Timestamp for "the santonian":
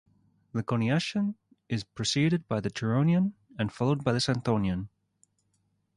4.13-4.87